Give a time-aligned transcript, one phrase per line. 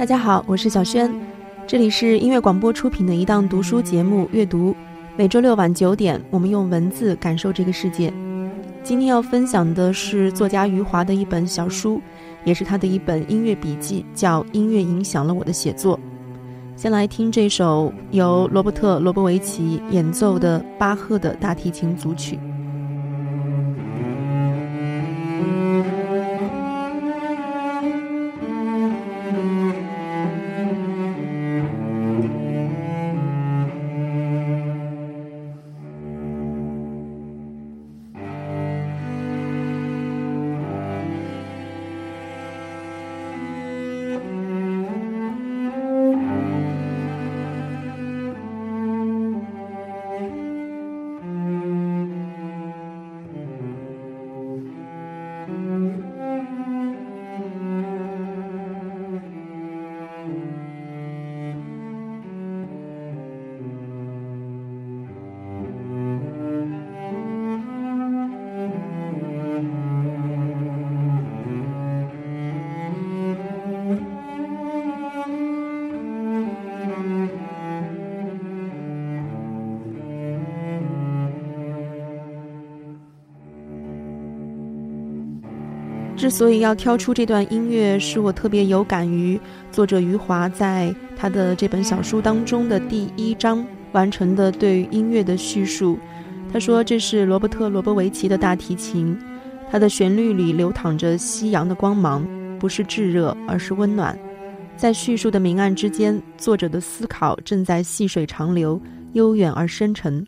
[0.00, 1.14] 大家好，我是小轩，
[1.66, 4.70] 这里是音乐广播出品的一档读书节目《阅读》，
[5.14, 8.10] 每周六晚九点，我们用文字感受这个世界。
[8.82, 12.00] 今天要分享的是作家余华的一本小书，
[12.44, 15.98] 也是他的一本音乐笔记，叫《音乐影响了我的写作》。
[16.76, 22.40] 先来听这首由罗伯特·罗伯维奇演奏的巴赫的大提琴组曲。
[86.20, 89.40] 之所以要挑出这段音乐，是我特别有感于
[89.72, 95.98] 作者余华在他的这本小书当中的第一章完成的对音乐的叙述。
[96.52, 99.16] 他说：“这是罗伯特·罗伯维奇的大提琴，
[99.70, 102.22] 它的旋律里流淌着夕阳的光芒，
[102.58, 104.14] 不是炙热，而是温暖。
[104.76, 108.78] 在叙述的明暗之间，作者的思考正在细水长流，
[109.14, 110.26] 悠远而深沉。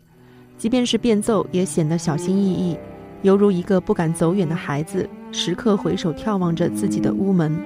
[0.56, 2.78] 即便是变奏，也显得小心翼翼，
[3.22, 7.56] 犹如一个不敢走远的孩子。”时刻回首眺望着自己的屋门，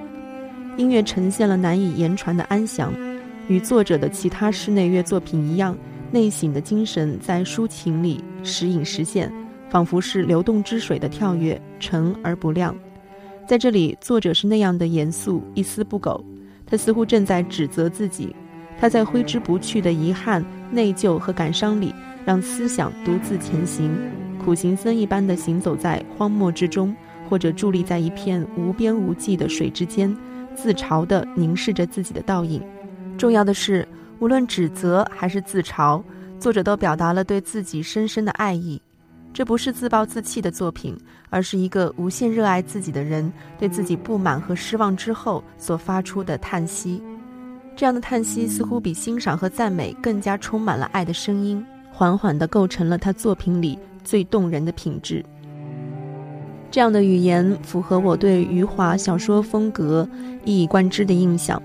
[0.77, 2.93] 音乐呈现了难以言传的安详，
[3.49, 5.77] 与作者的其他室内乐作品一样，
[6.09, 9.29] 内省的精神在抒情里时隐时现，
[9.69, 12.73] 仿佛是流动之水的跳跃，沉而不亮。
[13.45, 16.23] 在这里，作者是那样的严肃，一丝不苟，
[16.65, 18.33] 他似乎正在指责自己，
[18.79, 20.41] 他在挥之不去的遗憾、
[20.71, 23.91] 内疚和感伤里，让思想独自前行，
[24.47, 26.95] 苦行僧一般的行走在荒漠之中。
[27.29, 30.15] 或者伫立在一片无边无际的水之间，
[30.55, 32.63] 自嘲地凝视着自己的倒影。
[33.17, 33.85] 重要的是，
[34.19, 36.01] 无论指责还是自嘲，
[36.39, 38.81] 作者都表达了对自己深深的爱意。
[39.33, 40.97] 这不是自暴自弃的作品，
[41.29, 43.29] 而是一个无限热爱自己的人
[43.59, 47.03] 对自己不满和失望之后所发出的叹息。
[47.75, 55.21] 这样的叹息似乎比欣赏和赞美更加充满了爱的声音，缓缓地构成了他作品里最动人的品质。
[56.71, 60.07] 这样的语言符合我对余华小说风格
[60.45, 61.61] 一以贯之的印象。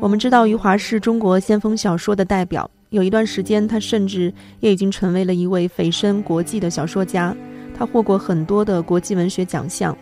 [0.00, 7.34] 我们知道余华是中国先锋小说的代表，有一段时间他甚至也已经成为了一位蜚声国际的小说家。
[7.76, 9.96] 他获过很多的国际文学奖项。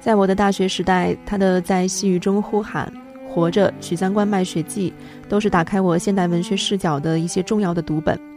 [0.00, 2.90] 在我的大学时代，他的《在细雨中呼喊》
[3.32, 4.92] 《活着》《许三观卖血记》
[5.28, 8.29] 都是打开我现代文学视角的一些重要的读本。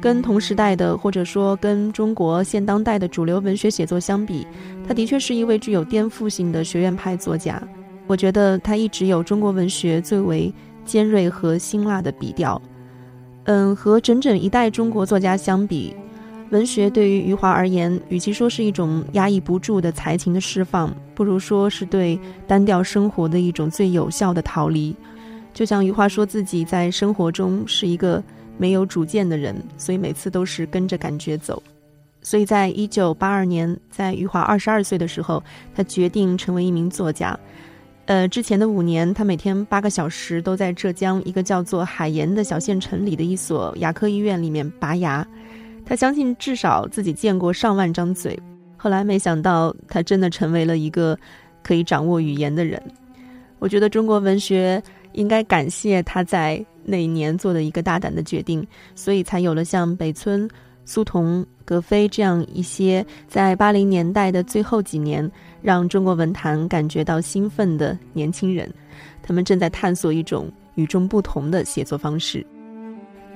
[0.00, 4.46] 跟同时代的，或者说跟中国现当代的主流文学写作相比，
[4.88, 7.62] 他的确是一位具有颠覆性的学院派作家。
[8.06, 10.52] 我觉得他一直有中国文学最为
[10.86, 12.60] 尖锐和辛辣的笔调。
[13.44, 15.94] 嗯，和整整一代中国作家相比，
[16.48, 24.96] 文学对于余华而言，与其说是一种压抑不住的才情的释放，不如说是对单调生活的一种最有效的逃离。
[25.52, 28.22] 就像余华说自己在生活中是一个。
[28.60, 31.62] 没有主见的人，所以每次都是跟着感觉走。
[32.20, 35.42] 所以在一九八二年，在余华二十二岁的时候，
[35.74, 37.34] 他决定成为一名作家。
[38.04, 45.26] 呃，之前的五年，他每天八个小时都在浙江一个叫做海盐的小县城里的一所牙科医院里面拔牙。
[45.86, 48.38] 他相信至少自己见过上万张嘴。
[48.76, 51.18] 后来没想到，他真的成为了一个
[51.62, 52.78] 可以掌握语言的人。
[53.58, 54.82] 我觉得中国文学
[55.12, 56.62] 应该感谢他在。
[56.84, 60.48] 那一年做的一个大胆的决定，所以才有了像北村
[60.84, 65.30] 苏童、葛飞这样一些在八零年代的最后几年
[65.62, 68.68] 让中国文坛感觉到兴奋的年轻人，
[69.22, 72.44] 他们正在探索一种与众不同的写作方式。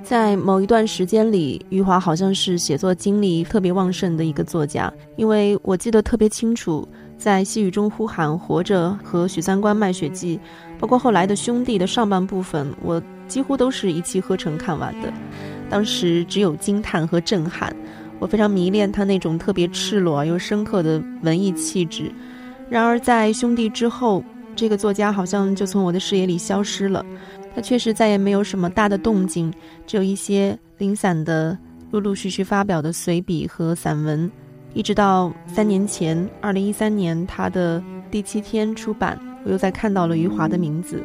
[0.03, 6.87] 在某一段时间里，余华好像是写作精力特别旺盛的一个作家，因为我记得特别清楚，
[7.17, 10.37] 在《细雨中呼喊》《活着》和《许三观卖血记》，
[10.79, 15.13] 包括后来的《兄弟》的上半部分，我几乎都是一气呵成看完的。
[15.71, 17.75] 当时只有惊叹和震撼，
[18.19, 22.11] 我非常迷恋他那种特别赤裸又深刻的文艺气质。
[22.71, 24.23] 然而在《兄弟》之后，
[24.55, 27.05] 这个作家好像就从我的视野里消失了。
[27.55, 29.53] 他确实再也没有什么大的动静，
[29.87, 31.57] 只有一些零散的、
[31.91, 34.31] 陆陆续续发表的随笔和散文。
[34.75, 37.81] 一直到三年前，二零一三年，他的
[38.11, 41.01] 《第七天》出版，我又再看到了余华的名字。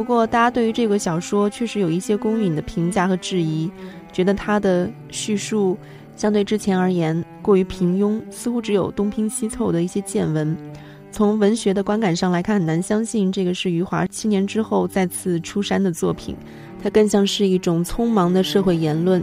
[0.00, 3.70] 不过，大家对于这个小说确实有一些公允的评价和质疑，
[4.10, 5.76] 觉得他的叙述
[6.16, 10.56] 相对之前而言过于平庸，似乎只有东拼西凑的一些见闻。
[11.12, 16.34] 从文学的观感上来看，很难相信这个是余华七年之后再次出山的作品，
[16.82, 19.22] 它更像是一种匆忙的社会言论。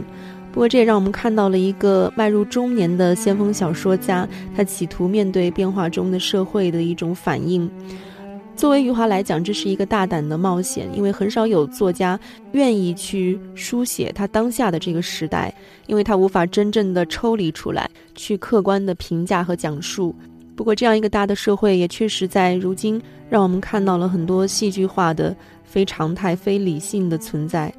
[0.52, 7.68] 不过，这也让我们看到了一个迈入中年的先锋小说家，他企图面对变化中的社会的一种反应。
[8.58, 12.18] 作为余华来讲，这是一个大胆的冒险，因为很少有作家
[12.50, 15.54] 愿意去书写他当下的这个时代，
[15.86, 20.12] 因为他无法真正的抽离出来，去客观的评价和讲述。
[20.56, 23.00] 不过，这样一个大的社会，也确实在如今
[23.30, 27.72] 让我们看到了很多戏剧化的、非常态、非理性的存在。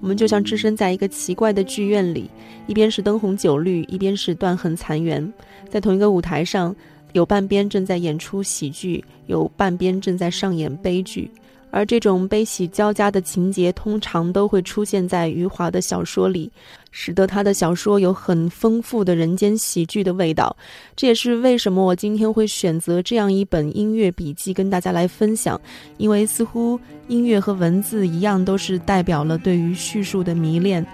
[0.00, 2.28] 我们就像置身在一个奇怪的剧院里，
[2.66, 5.32] 一边是灯红酒绿，一边是断垣残垣，
[5.70, 6.74] 在同一个舞台上。
[7.14, 11.30] 有半边正在演出喜剧，有半边正在上演悲剧，
[11.70, 16.50] 而这种悲喜交加的情节通常都会出现在余华的小说里，
[16.90, 20.56] 使得他的小说有很丰富的人间喜剧的味道。
[20.96, 25.60] 这也是为什么我今天会选择这样一本音乐笔记跟大家来分享，
[25.98, 30.84] 因为似乎音乐和文字一样，都是代表了对于叙述的迷恋。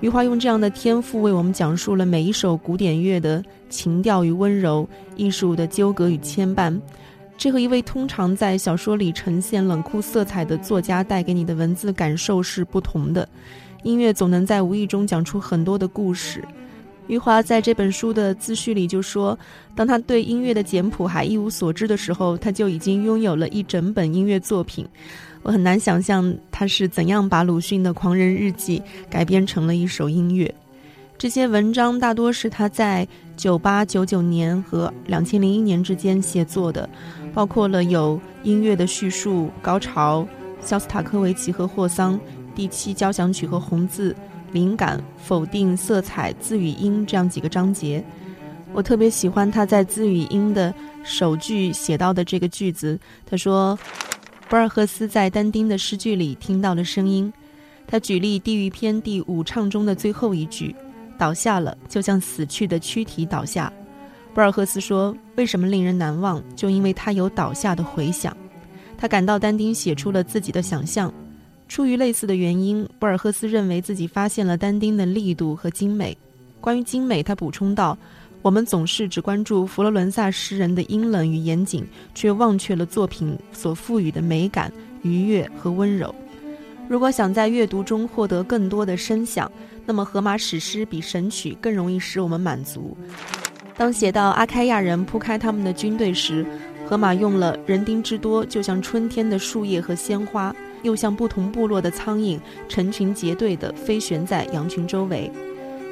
[0.00, 6.78] 余华用这样的天赋为我们讲述了每一首古典乐的情调与温柔，艺术的纠葛与牵绊。
[7.36, 13.28] 这和一位通常在小说里呈现冷酷色彩的作家带给你的文字感受是不同的。
[13.82, 16.42] 音乐总能在无意中讲出很多的故事。
[17.06, 19.38] 余华在这本书的自序里就说，
[19.74, 24.86] 当他对音乐的简谱还一无所知的时候，他就已经拥有了一整本音乐作品。
[25.42, 28.78] 我很难想象他是怎样把鲁迅的《狂人日记》
[29.08, 30.54] 改编成了一首音乐。
[31.16, 33.06] 这些文章大多是他在
[33.36, 36.88] 九八九九年和两千零一年之间写作的，
[37.32, 40.26] 包括了有音乐的叙述、高潮、
[40.62, 42.20] 肖斯塔科维奇和霍桑、
[42.54, 44.14] 第七交响曲和红字、
[44.52, 48.04] 灵感、否定、色彩、字与音这样几个章节。
[48.72, 50.72] 我特别喜欢他在字与音的
[51.02, 53.78] 首句写到的这个句子，他说。
[54.50, 57.32] 博尔赫斯在但丁的诗句里听到了声音，
[57.86, 60.74] 他举例《地狱篇》第五唱中的最后一句
[61.16, 63.72] ：“倒下了，就像死去的躯体倒下。”
[64.34, 66.42] 博尔赫斯说：“为什么令人难忘？
[66.56, 68.36] 就因为他有倒下的回响。”
[68.98, 71.14] 他感到但丁写出了自己的想象。
[71.68, 76.18] 出于类似的原因，博尔赫斯认为自己发现了但丁的力度和精美。
[76.60, 77.96] 关于精美，他补充道。
[78.42, 86.14] 我们总是只关注佛罗伦萨诗人的阴冷与严谨，却忘却了作品所赋予的美感、愉悦和温柔。
[86.88, 89.50] 如果想在阅读中获得更多的声响，
[89.84, 92.96] 那么荷马史诗比神曲更容易使我们满足。
[93.76, 96.44] 当写到阿开亚人铺开他们的军队时，
[96.88, 105.30] 荷马用了人丁之多，就像春天的树叶和鲜花，又像不同部落的苍蝇成群结队地飞旋在羊群周围。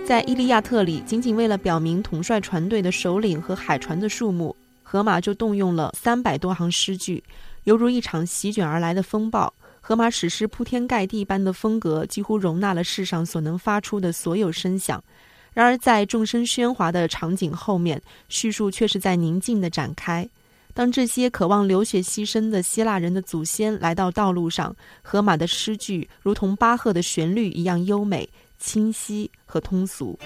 [0.08, 7.22] 在《伊利亚特》里，仅仅为了表明统帅船队的首领和海船的数目，荷马就动用了三百多行诗句，
[7.64, 9.52] 犹如一场席卷而来的风暴。
[9.82, 15.04] 荷马史诗铺天盖地般的风格，几乎容纳了世上所能发出的所有声响。
[15.52, 18.00] 然而，在众声喧哗的场景后面，
[18.30, 20.26] 叙述却是在宁静地展开。
[20.72, 28.26] 当这些渴望流血牺牲的希腊人的祖先来到道路上，荷马的诗句如同巴赫的旋律一样优美。
[28.58, 30.18] 清晰和通俗，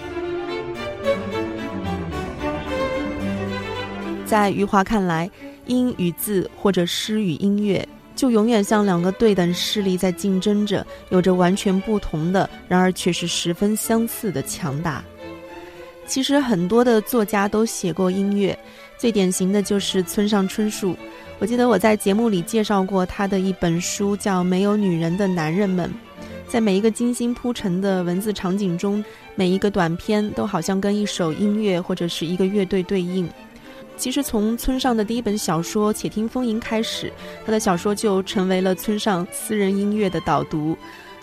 [4.25, 5.29] 在余华看来，
[5.67, 15.03] 音与字或者诗与音乐，就永远像两个对等势力在竞争着，有着完全不同的，然而却是十分相似的强大。
[16.05, 18.57] 其实很多的作家都写过音乐，
[18.97, 20.97] 最典型的就是村上春树。
[21.39, 25.89] 我记得我在节目里介绍过他的一本书，叫《没有女人的男人们》。
[26.53, 33.27] 在每一个精心铺陈的文字场景中，每一个短篇都好像跟一首音乐或者是一个乐队对应。
[33.97, 37.11] 其实从村上的第一本小说《且听风吟》开始，
[37.43, 40.77] 他的小说就成为了村上私人音乐的导读，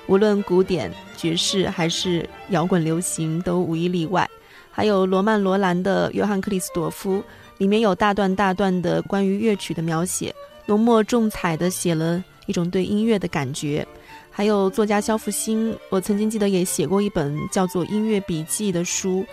[0.08, 4.28] 无论古典、爵士还是摇滚流行，都无一例外。
[4.68, 7.18] 还有罗曼·罗兰的《约翰·克里斯朵夫》，
[7.58, 10.34] 里面有大段大段的关于乐曲的描写，
[10.66, 13.86] 浓墨重彩的写了一种对音乐的感觉。
[14.30, 19.26] 还有作家肖复兴，我曾经记得也写过一本叫做《音乐笔记》的书。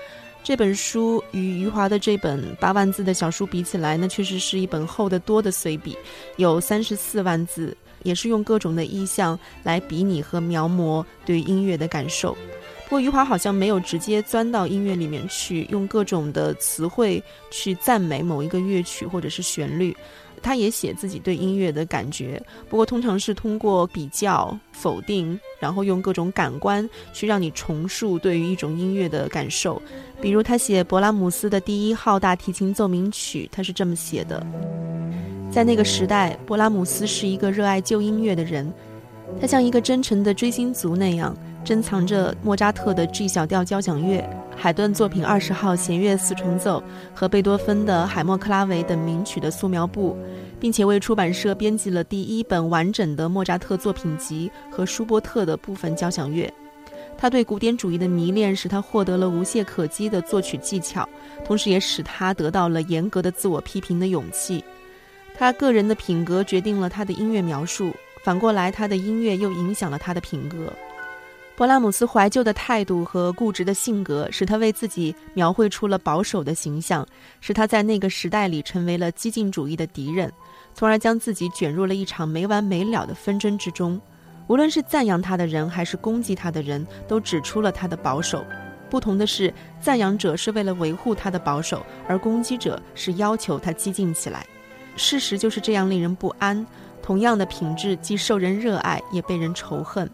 [0.43, 5.97] 这本书与余华的这本八万字的小书比起来，那确实是一本厚得多的随笔，
[6.37, 12.35] 有三十四万字，也是用各种的意象来比拟和描摹对音乐的感受。
[12.85, 19.95] 不过余华好像没有直接钻到音乐里面去，用各种的词汇去赞美某一个乐曲或者是旋律。
[20.47, 29.81] 他也写自己对音乐的感觉，不过通常是通过比较、否定，然后用各种感官去让你重述对于一种音乐的感受。
[30.21, 34.41] 比如他写勃拉姆斯的第一号大提琴奏鸣曲，他是这么写的：
[35.51, 38.73] 在那个时代，勃拉姆斯是一个热爱旧音乐的人，
[39.41, 41.35] 他像一个真诚的追星族那样。
[41.67, 46.81] 珍藏着莫扎特的 G 小调交响乐、海顿作品二十号弦乐四重奏
[47.13, 50.15] 和贝多芬的海默克拉维等名曲的素描簿，
[50.62, 56.50] 并且为出版社编辑了第一本完整的莫扎特作品集和舒伯特的部分交响乐。
[57.17, 61.05] 他对古典主义的迷恋使他获得了无懈可击的作曲技巧，
[61.43, 64.63] 同时也使他得到了严格的自我批评的勇气。
[65.38, 67.93] 他个人的品格决定了他的音乐描述，
[68.24, 70.71] 反过来，他的音乐又影响了他的品格。
[71.57, 77.03] 勃拉姆斯怀旧的态度和固执的性格，使他为自己描绘出了保守的形象，
[77.41, 80.31] 使他在那个时代里成为了激进主义的敌人，
[80.75, 83.99] 从而将自己卷入了一场没完没了的纷争之中。
[84.45, 88.45] 无论是赞扬他的人，还是攻击他的人，都指出了他的保守。
[88.87, 94.45] 不同的是，赞扬者是为了维护他的保守，而攻击者是要求他激进起来。
[94.95, 96.63] 事实就是这样令人不安。
[97.01, 100.07] 同样的品质，既受人热爱，也被人仇恨。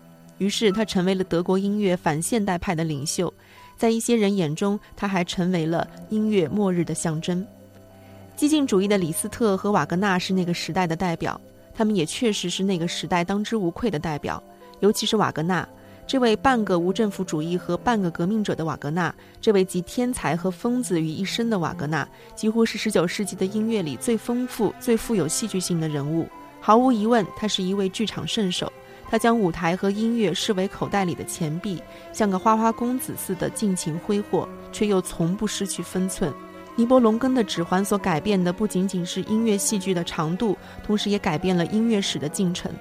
[0.43, 3.33] 于是他成为了德国音乐反现代派的领袖，
[3.77, 7.47] 在一些人眼中，他还成为了音乐末日的象征。
[8.35, 11.39] 激进主义的李斯特和瓦格纳是那个时代的代表，
[11.73, 14.43] 他们也确实是那个时代当之无愧的代表。
[14.81, 15.65] 尤其是瓦格纳，
[16.05, 26.27] 这位半个无政府主义和半个革命者的瓦格纳，这位集天才和疯子于一身的瓦格纳，几乎是19世纪的音乐里最丰富、最富有戏剧性的人物。
[26.59, 28.69] 毫无疑问，他是一位剧场圣手。
[29.13, 31.79] 他将舞台和音乐视为口袋里的钱币，
[32.11, 36.33] 像个花花公子似的尽情挥霍，却又从不失去分寸。
[36.75, 42.71] 尼伯龙根的指环所改变的不仅仅是音乐戏剧的长度，同时也改变了音乐史的进程。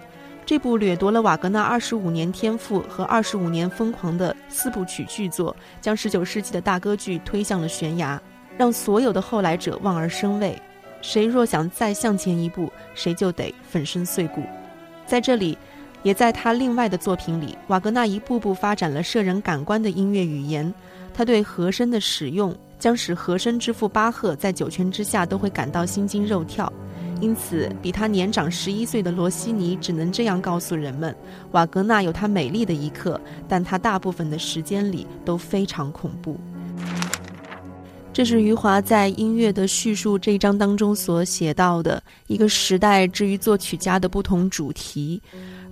[0.47, 8.19] 这部掠夺了瓦格纳二十五年天赋和二十五年疯狂的四部曲巨作，将十九世纪的大歌剧推向了悬崖，
[8.57, 10.59] 让所有的后来者望而生畏。
[11.03, 14.43] 谁若想再向前一步，谁就得粉身碎骨。
[15.05, 15.59] 在这里。
[16.03, 20.73] 也在他另外的作品里，瓦格纳一步步发展了摄人感官的音乐语言。
[21.15, 26.73] 他对和声的使用，将使和声之父巴赫在九泉之下都会感到心惊肉跳。
[27.21, 31.15] 因此，比他年长十一岁的罗西尼只能这样告诉人们：
[31.53, 36.37] 瓦格纳有他美丽的一刻，但他大部分的时间里都非常恐怖。
[38.13, 45.23] 这是余华在音乐的叙述这一章当中所写到的一个时代之于作曲家的不同主题。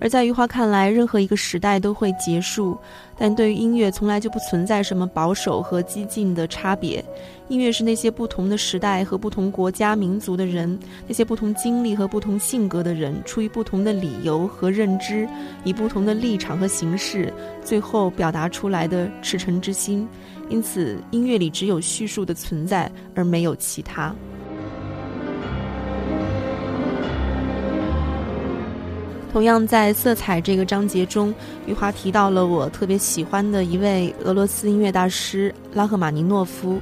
[0.01, 2.77] 而在余华看来，任何一个时代都会结束，
[3.19, 7.05] 但对于音乐从来就不存在什么保守和激进的差别。
[7.49, 15.29] 音乐是那些不同的时代和不同国家民族的人，那些不同经历和不同性格的人，出于不同的理由和认知，
[15.65, 20.09] 以不同的立场和形式，最后表达出来的赤诚之心。
[20.49, 24.15] 因此，音乐里只有叙述的存在，而没有其他。
[29.33, 31.33] 同样，在色彩这个章节中，
[31.65, 36.81] 余华提到了我特别喜欢的一位俄罗斯音乐大师拉赫玛尼诺夫。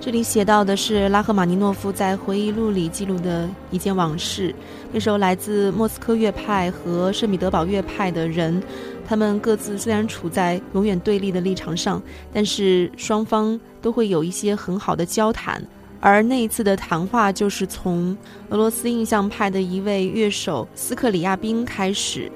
[0.00, 4.52] 这里写到的是拉赫玛尼诺夫在回忆录里记录的一件往事。
[4.92, 8.60] 那时候，来自莫斯科乐派和圣彼得堡乐派的人，
[9.06, 12.02] 他们各自虽然处在永远对立的立场上，
[12.32, 15.62] 但是双方都会有一些很好的交谈。
[16.08, 18.16] 而那一次的谈话，就是从
[18.50, 22.30] 俄罗斯印象派的一位乐手斯克里亚宾开始。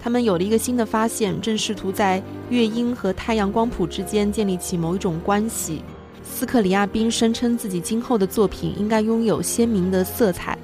[0.00, 5.82] 他们有了一个新的发现，正试图在乐音和太阳光谱之间建立起某一种关系。
[6.22, 10.56] 斯克里亚宾声称自己今后的作品应该拥有鲜明的色彩，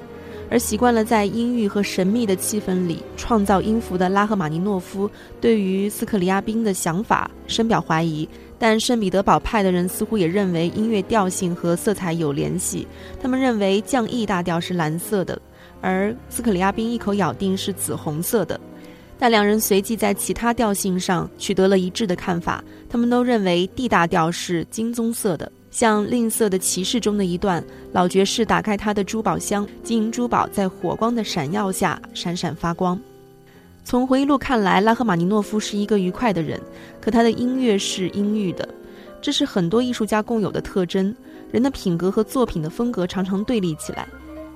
[0.49, 8.29] 而习惯了在阴郁和神秘的气氛里创造音符的拉赫玛尼诺夫，对于斯克里亚宾的想法深表怀疑。
[8.63, 12.87] 但圣彼得堡派的人似乎也认为音乐调性和色彩有联系，
[13.21, 15.37] 他们认为降 E 大调是蓝色的，
[15.81, 18.61] 而斯克里亚宾一口咬定是紫红色的。
[19.19, 25.51] 但两人随即在其他调性上取得了一致的看法，他们都认为 D 大调是金棕色的。
[25.73, 32.97] 像吝啬的骑士中的一段，老爵士打开他的珠宝箱，金银珠宝在火光的闪耀下闪闪发光。
[33.85, 36.61] 从回忆录看来，拉赫玛尼诺夫是一个愉快的人，
[37.01, 38.67] 可他的音乐是阴郁的，
[39.21, 41.15] 这是很多艺术家共有的特征。
[41.51, 44.07] 人的品格和作品的风格常常对立起来。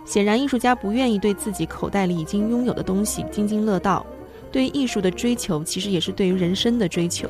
[0.06, 4.06] 显然，艺术家不愿意对自己口袋里已经拥有的东西津津乐道。
[4.52, 7.28] 对于艺术的追求，其实也是对于人生的追求。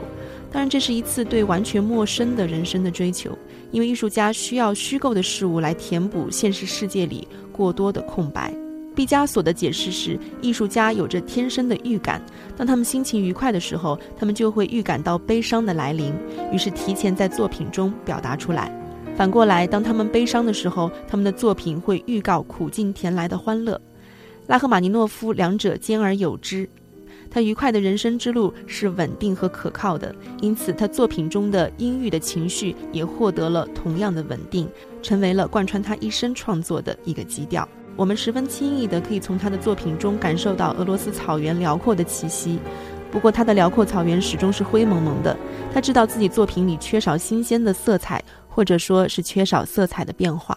[0.53, 3.37] 当然，这是一次对完全陌生的人生的追求。
[3.73, 8.55] 因为艺术家需要虚构的事物来填补现实世界里过多的空白。
[8.97, 12.21] 毕加索的解释是，艺术家有着天生的预感，
[12.57, 16.15] 当他们心情愉快的时候，他们就会预感到悲伤的来临，
[16.51, 18.73] 于是提前在作品中表达出来。
[19.15, 23.79] 反过来，当他们悲伤的时候，他们的作品会预告苦尽甜来的欢乐。
[24.47, 26.67] 拉赫玛尼诺夫两者兼而有之。
[27.29, 34.67] 他愉快的人生之路是稳定和可靠的，因此他作品中的阴郁的情绪也获得了同样的稳定，
[35.03, 37.69] 成为了贯穿他一生创作的一个基调。
[37.97, 42.59] 我们十分轻易的可以从他的作品中感受到俄罗斯草原辽阔的气息，
[43.11, 45.35] 不过他的辽阔草原始终是灰蒙蒙的。
[45.73, 50.57] 他知道自己作品里缺少新鲜的色彩，或者说是缺少色彩的变化。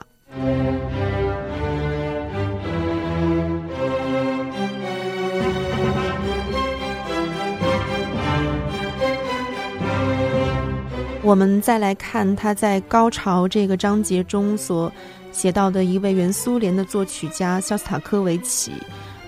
[11.29, 14.91] 我们再来看他在高潮这个章节中所
[15.31, 18.71] 写到的一位原苏联的作曲家肖斯塔科维奇。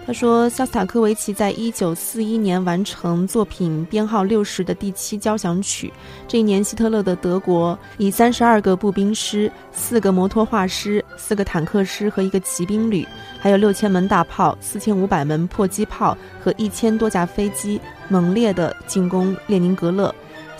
[0.07, 5.93] 他说，肖斯塔科维奇在一九四一年完成作品编号六十的第七交响曲。
[6.27, 13.07] 这一年，希特勒的德国以三十二个步兵师、四个摩托化师、四个坦克师和一个骑兵旅，
[13.39, 20.11] 还有六千门大炮、四千五百门迫击炮和一千多架飞机，猛烈地进攻列宁格勒。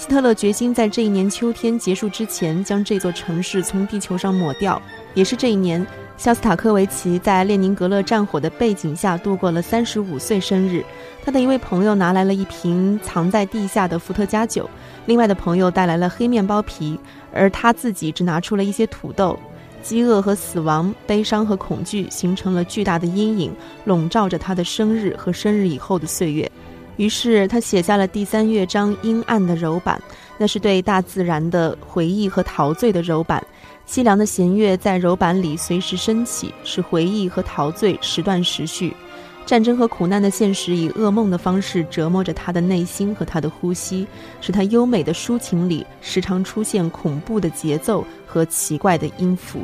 [0.01, 4.81] 希特勒决心在这一年秋天结束之前将这座城市从地球上抹掉。
[5.13, 5.85] 也是这一年，
[6.17, 10.83] 肖斯塔科维奇在列宁格勒战火的背景下度过了三十五岁生日。
[11.23, 14.67] 他的一位朋友拿来了一瓶藏在地下的伏特加酒，
[15.05, 16.99] 另外的朋友带来了黑面包皮，
[17.31, 19.37] 而他自己只拿出了一些土豆。
[19.83, 23.53] 饥饿和死亡、悲伤和恐惧形成了巨大的阴影，
[23.85, 26.51] 笼罩着他的生日和生日以后的岁月。
[26.97, 30.01] 于是他写下了第三乐章阴暗的柔板，
[30.37, 33.43] 那是对大自然的回忆和陶醉的柔板。
[33.87, 38.95] 凄凉的弦乐在柔板里随时升起，使回忆和陶醉时断时续。
[39.43, 44.07] 战争和苦难的现实以噩梦的方式折磨着他的内心和他的呼吸，
[44.39, 49.61] 使他优美的抒情里时常出现恐怖的节奏和奇怪的音符。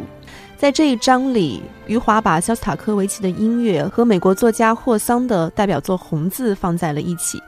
[0.57, 7.39] 在这一章里，余华把肖斯塔科维奇的音乐和美国作家霍桑的代表作《红字》放在了一起。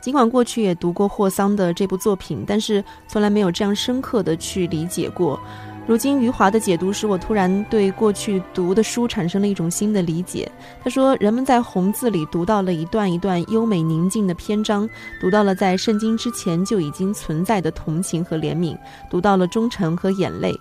[0.00, 5.40] 尽管过去也读过霍桑的这部作品，但是从来没有这样深刻的去理解过。
[5.88, 10.48] 如今余华的解读使我突然对过去读的书产生了一种新的理解。
[10.84, 14.88] 他说，人们在《红字》里读到了一段一段优美宁静的篇章，
[15.20, 18.78] 读到了在圣经之前就已经存在的同情和怜悯，
[19.10, 20.56] 读到了忠诚和眼泪。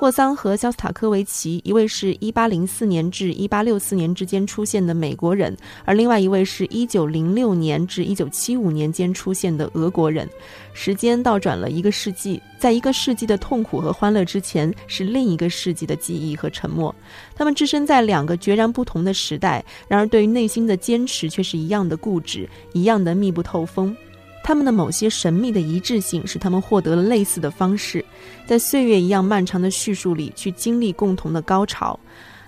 [0.00, 10.26] 霍桑和肖斯塔科维奇，一位是一八零四年至一八六四年之间出现的美国人，而另外一位是一九零六年至一九七五年间出现的俄国人。
[10.72, 16.94] 时间倒转了一个世纪，在一个世纪的痛苦和欢乐之前，是另一个世纪的记忆和沉默。
[17.34, 23.94] 他们置身在两个截然不同的时代，然而对于内心的坚持却是一样的固执，一样的密不透风。
[24.42, 28.04] 他们的某些神秘的一致性，使他们获得了类似的方式，
[28.46, 31.98] 在岁月一样漫长的叙述里去经历共同的高潮。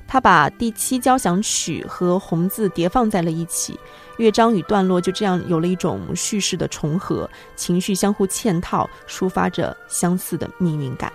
[0.09, 3.79] 他把第七交响曲和红字叠放在了一起，
[4.19, 11.11] 乐章与段落就这样有了一种叙事的重合，情绪相互嵌套，抒发着相似的命运感。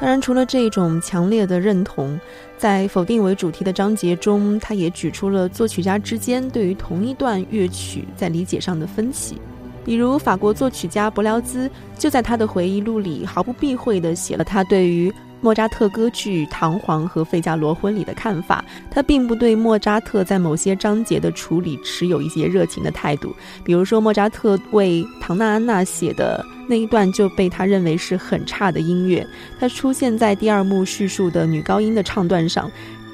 [0.00, 2.18] 当然，除了这种强烈的认同，
[2.56, 9.40] 在否定为主题的章节中，他也举出了作曲家之间对于同一段乐曲在理解上的分歧。
[9.84, 23.34] 比如，法国作曲家伯辽兹就在他的回忆录里毫不避讳地写了他对于莫扎特歌剧《唐璜》和《费加罗婚礼》的看法，他并不对莫扎特在某些章节的处理持有一些热情的态度。
[23.62, 29.24] 比如说，莫扎特为唐娜安娜写的那一段就被他认为是很差的音乐。
[29.60, 32.68] 它出现在第二幕叙述的女高音的唱段上，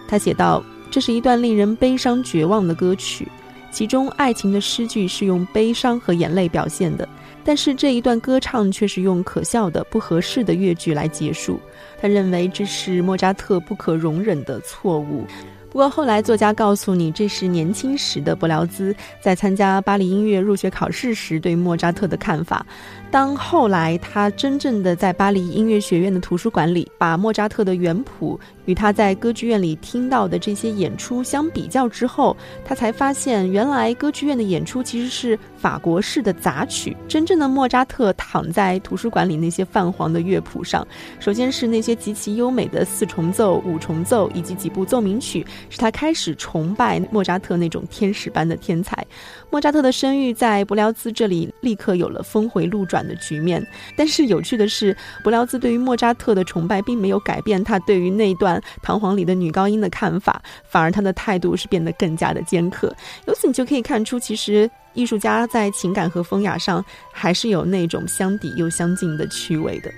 [0.09, 3.29] 他写道：“这是一段令人悲伤绝望的歌曲，
[3.71, 7.07] 其中爱情的诗句是用悲伤和眼泪表现的。”
[7.45, 11.61] 但是这一段歌唱却是用可笑的、不合适的乐句来结束。
[12.01, 15.25] 他认为这是莫扎特不可容忍的错误。
[15.71, 22.65] 不过后来作家告诉你，这是年轻时的伯辽兹在参加巴黎音乐入学考试时对莫扎特的看法。
[23.11, 36.97] 当后来他真正的在巴黎音乐学院的图书馆里，把莫扎特的原谱与他在歌剧院里听到的这些演出相比较之后，他才发现，原来歌剧院的演出其实是法国式的杂曲。
[37.09, 40.87] 真正的莫扎特躺在图书馆里那些泛黄的乐谱上，
[41.21, 49.05] 首先是那些极其优美的四重奏、五重奏以及几部奏鸣曲，使他开始崇拜莫扎特那种天使般的天才。
[49.51, 53.65] 莫扎特的声誉在布辽兹这里立刻有了峰回路转的局面，
[53.97, 62.95] 但是有趣的是，布辽兹对于莫扎特的崇拜并没有改变他对于那段《唐璜》里的女高音的看法，反而他的态度是变得更加的尖刻。
[63.27, 69.91] 由此你就可以看出，其实艺术家在情感和风雅上还是有那种相抵又相近的趣味的。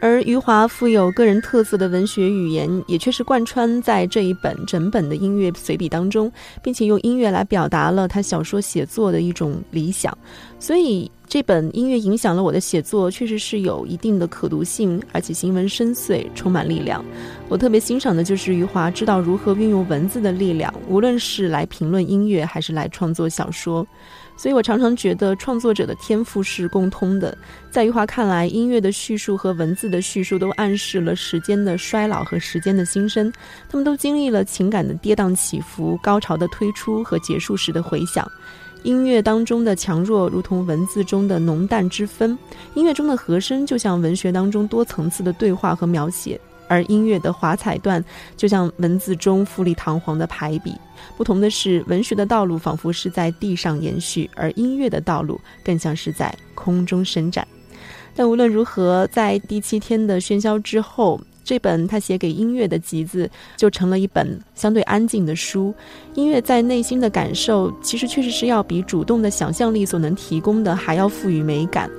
[0.00, 6.32] 而余华富有个人特色的文学语言，也确实贯穿在这一本整本的音乐随笔当中，
[6.62, 10.16] 并且用音乐来表达了他小说写作的一种理想。
[10.58, 17.04] 所以，这本音乐影响了我的写作，确实是有一定的可读性，而且行文深邃，充满力量。
[17.48, 23.86] 我特别欣赏的就是余华知道如何运用文字的力量，无论是来评论音乐，还是来创作小说。
[24.40, 27.36] 所以我常常觉得创作者的天赋是共通的。
[27.70, 33.30] 在余华看来，音乐的叙述和文字的叙述都暗示了时间的衰老和时间的新生，
[33.68, 38.26] 他们都经历了情感的跌宕起伏、高潮的推出和结束时的回响。
[38.82, 42.38] 音乐当中的强弱如同文字中的浓淡之分，
[42.72, 46.40] 音乐中的和声就像文学当中多层次的对话和描写。
[46.70, 48.02] 而音乐的华彩段，
[48.36, 50.72] 就像文字中富丽堂皇的排比。
[51.16, 57.46] 不同的是，文学的道路仿佛是在地上延续，而音乐的道路更像是在空中伸展。
[58.14, 65.74] 但无论如何，在第七天的喧嚣之后，这本他写给音乐的集子就成了一本相对安静的书。
[66.14, 71.90] 音乐在内心的感受，其实确实是要比主动的想象力所能提供的还要赋予美感。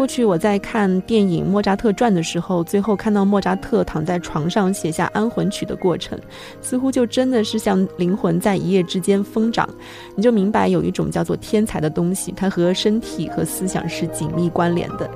[0.00, 6.18] 过去我在看电影《莫扎特传》的时候，最后看到莫扎特躺在床上写下安魂曲的过程，
[6.62, 9.68] 似乎就真的是像灵魂在一夜之间疯长。
[10.14, 15.06] 你就明白有一种叫做天才的东西，它和身体和思想是紧密关联的。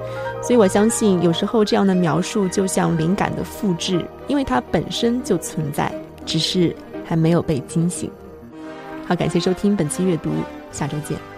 [0.42, 5.90] 所以我相信，有时候这样的描述就像灵感的复制，因为它本身就存在，
[6.26, 8.10] 只是还没有被惊醒。
[9.06, 10.28] 好，感谢收听本期阅读，
[10.70, 11.33] 下周见。